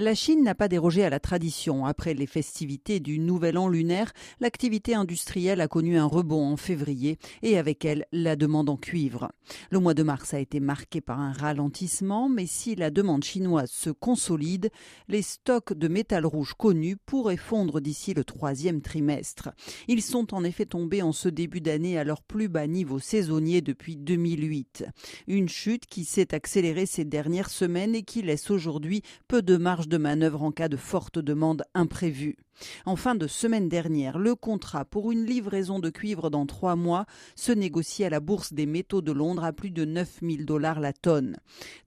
La 0.00 0.14
Chine 0.14 0.44
n'a 0.44 0.54
pas 0.54 0.68
dérogé 0.68 1.02
à 1.02 1.10
la 1.10 1.18
tradition. 1.18 1.84
Après 1.84 2.14
les 2.14 2.28
festivités 2.28 3.00
du 3.00 3.18
Nouvel 3.18 3.58
An 3.58 3.66
lunaire, 3.66 4.12
l'activité 4.38 4.94
industrielle 4.94 5.60
a 5.60 5.66
connu 5.66 5.98
un 5.98 6.04
rebond 6.04 6.52
en 6.52 6.56
février 6.56 7.18
et 7.42 7.58
avec 7.58 7.84
elle 7.84 8.06
la 8.12 8.36
demande 8.36 8.70
en 8.70 8.76
cuivre. 8.76 9.32
Le 9.72 9.80
mois 9.80 9.94
de 9.94 10.04
mars 10.04 10.34
a 10.34 10.38
été 10.38 10.60
marqué 10.60 11.00
par 11.00 11.18
un 11.18 11.32
ralentissement, 11.32 12.28
mais 12.28 12.46
si 12.46 12.76
la 12.76 12.92
demande 12.92 13.24
chinoise 13.24 13.72
se 13.72 13.90
consolide, 13.90 14.70
les 15.08 15.22
stocks 15.22 15.72
de 15.72 15.88
métal 15.88 16.24
rouge 16.26 16.54
connus 16.56 16.96
pourraient 16.96 17.36
fondre 17.36 17.80
d'ici 17.80 18.14
le 18.14 18.22
troisième 18.22 18.82
trimestre. 18.82 19.48
Ils 19.88 20.02
sont 20.02 20.32
en 20.32 20.44
effet 20.44 20.66
tombés 20.66 21.02
en 21.02 21.10
ce 21.10 21.28
début 21.28 21.60
d'année 21.60 21.98
à 21.98 22.04
leur 22.04 22.22
plus 22.22 22.46
bas 22.46 22.68
niveau 22.68 23.00
saisonnier 23.00 23.62
depuis 23.62 23.96
2008. 23.96 24.84
Une 25.26 25.48
chute 25.48 25.86
qui 25.86 26.04
s'est 26.04 26.36
accélérée 26.36 26.86
ces 26.86 27.04
dernières 27.04 27.50
semaines 27.50 27.96
et 27.96 28.04
qui 28.04 28.22
laisse 28.22 28.52
aujourd'hui 28.52 29.02
peu 29.26 29.42
de 29.42 29.56
marge 29.56 29.87
de 29.88 29.98
manœuvre 29.98 30.42
en 30.42 30.52
cas 30.52 30.68
de 30.68 30.76
forte 30.76 31.18
demande 31.18 31.64
imprévue. 31.74 32.36
En 32.86 32.96
fin 32.96 33.14
de 33.14 33.26
semaine 33.26 33.68
dernière, 33.68 34.18
le 34.18 34.34
contrat 34.34 34.84
pour 34.84 35.12
une 35.12 35.24
livraison 35.24 35.78
de 35.78 35.90
cuivre 35.90 36.30
dans 36.30 36.46
trois 36.46 36.76
mois 36.76 37.06
se 37.36 37.52
négocie 37.52 38.04
à 38.04 38.10
la 38.10 38.20
Bourse 38.20 38.52
des 38.52 38.66
métaux 38.66 39.02
de 39.02 39.12
Londres 39.12 39.44
à 39.44 39.52
plus 39.52 39.70
de 39.70 39.84
9000 39.84 40.46
dollars 40.46 40.80
la 40.80 40.92
tonne. 40.92 41.36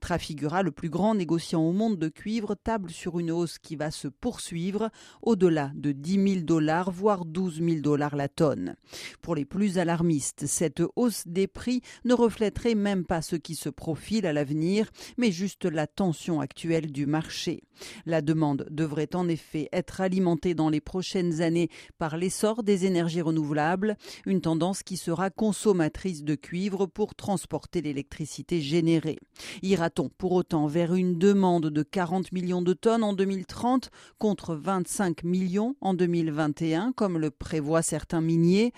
Trafigura, 0.00 0.62
le 0.62 0.70
plus 0.70 0.90
grand 0.90 1.14
négociant 1.14 1.62
au 1.62 1.72
monde 1.72 1.98
de 1.98 2.08
cuivre, 2.08 2.54
table 2.54 2.90
sur 2.90 3.18
une 3.18 3.30
hausse 3.30 3.58
qui 3.58 3.76
va 3.76 3.90
se 3.90 4.08
poursuivre 4.08 4.90
au-delà 5.22 5.70
de 5.74 5.92
10 5.92 6.34
000 6.34 6.44
dollars, 6.44 6.90
voire 6.90 7.24
12 7.24 7.60
000 7.62 7.80
dollars 7.80 8.16
la 8.16 8.28
tonne. 8.28 8.76
Pour 9.20 9.34
les 9.34 9.44
plus 9.44 9.78
alarmistes, 9.78 10.46
cette 10.46 10.82
hausse 10.96 11.26
des 11.26 11.46
prix 11.46 11.82
ne 12.04 12.14
reflèterait 12.14 12.74
même 12.74 13.04
pas 13.04 13.22
ce 13.22 13.36
qui 13.36 13.54
se 13.54 13.68
profile 13.68 14.26
à 14.26 14.32
l'avenir, 14.32 14.90
mais 15.16 15.32
juste 15.32 15.64
la 15.64 15.86
tension 15.86 16.40
actuelle 16.40 16.92
du 16.92 17.06
marché. 17.06 17.62
La 18.06 18.22
demande 18.22 18.66
devrait 18.70 19.14
en 19.14 19.28
effet 19.28 19.68
être 19.72 20.00
alimentée 20.00 20.54
dans 20.62 20.70
les 20.70 20.80
prochaines 20.80 21.42
années 21.42 21.70
par 21.98 22.16
l'essor 22.16 22.62
des 22.62 22.86
énergies 22.86 23.20
renouvelables, 23.20 23.96
une 24.26 24.40
tendance 24.40 24.84
qui 24.84 24.96
sera 24.96 25.28
consommatrice 25.28 26.22
de 26.22 26.36
cuivre 26.36 26.86
pour 26.86 27.16
transporter 27.16 27.82
l'électricité 27.82 28.60
générée. 28.60 29.18
Ira-t-on 29.62 30.08
pour 30.08 30.30
autant 30.30 30.68
vers 30.68 30.94
une 30.94 31.18
demande 31.18 31.66
de 31.66 31.82
40 31.82 32.30
millions 32.30 32.62
de 32.62 32.74
tonnes 32.74 33.02
en 33.02 33.12
2030 33.12 33.90
contre 34.18 34.54
25 34.54 35.24
millions 35.24 35.74
en 35.80 35.94
2021 35.94 36.92
comme 36.92 37.18
le 37.18 37.32
prévoient 37.32 37.82
certains 37.82 38.20
miniers? 38.20 38.72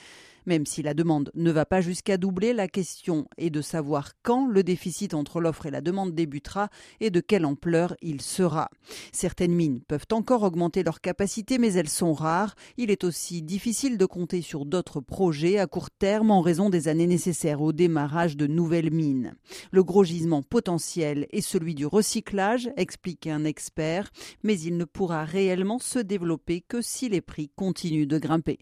Même 0.46 0.66
si 0.66 0.82
la 0.82 0.94
demande 0.94 1.30
ne 1.34 1.50
va 1.50 1.66
pas 1.66 1.80
jusqu'à 1.80 2.16
doubler, 2.16 2.52
la 2.52 2.68
question 2.68 3.26
est 3.38 3.50
de 3.50 3.62
savoir 3.62 4.12
quand 4.22 4.46
le 4.46 4.62
déficit 4.62 5.14
entre 5.14 5.40
l'offre 5.40 5.66
et 5.66 5.70
la 5.70 5.80
demande 5.80 6.14
débutera 6.14 6.68
et 7.00 7.10
de 7.10 7.20
quelle 7.20 7.46
ampleur 7.46 7.94
il 8.02 8.20
sera. 8.20 8.70
Certaines 9.12 9.54
mines 9.54 9.80
peuvent 9.86 10.06
encore 10.12 10.42
augmenter 10.42 10.82
leur 10.82 11.00
capacité, 11.00 11.58
mais 11.58 11.72
elles 11.74 11.88
sont 11.88 12.12
rares. 12.12 12.54
Il 12.76 12.90
est 12.90 13.04
aussi 13.04 13.42
difficile 13.42 13.98
de 13.98 14.06
compter 14.06 14.42
sur 14.42 14.66
d'autres 14.66 15.00
projets 15.00 15.58
à 15.58 15.66
court 15.66 15.90
terme 15.90 16.30
en 16.30 16.40
raison 16.40 16.70
des 16.70 16.88
années 16.88 17.06
nécessaires 17.06 17.62
au 17.62 17.72
démarrage 17.72 18.36
de 18.36 18.46
nouvelles 18.46 18.92
mines. 18.92 19.34
Le 19.70 19.84
gros 19.84 20.04
gisement 20.04 20.42
potentiel 20.42 21.26
est 21.30 21.40
celui 21.40 21.74
du 21.74 21.86
recyclage, 21.86 22.70
explique 22.76 23.26
un 23.26 23.44
expert, 23.44 24.10
mais 24.42 24.58
il 24.58 24.76
ne 24.76 24.84
pourra 24.84 25.24
réellement 25.24 25.78
se 25.78 25.98
développer 25.98 26.60
que 26.60 26.82
si 26.82 27.08
les 27.08 27.20
prix 27.20 27.50
continuent 27.56 28.06
de 28.06 28.18
grimper. 28.18 28.58